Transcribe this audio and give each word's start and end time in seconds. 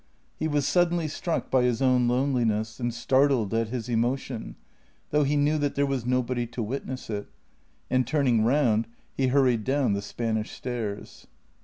He 0.39 0.47
was 0.47 0.67
suddenly 0.67 1.07
struck 1.07 1.51
by 1.51 1.61
his 1.61 1.79
own 1.79 2.07
loneliness 2.07 2.79
and 2.79 2.91
startled 2.91 3.53
at 3.53 3.67
his 3.67 3.87
emotion, 3.87 4.55
though 5.11 5.23
he 5.23 5.35
knew 5.37 5.59
that 5.59 5.75
there 5.75 5.85
was 5.85 6.07
nobody 6.07 6.47
to 6.47 6.63
witness 6.63 7.07
it, 7.07 7.27
and, 7.87 8.07
turning 8.07 8.43
round, 8.43 8.87
he 9.15 9.27
hurried 9.27 9.63
down 9.63 9.93
the 9.93 10.01
Spanish 10.01 10.49
stairs. 10.49 11.27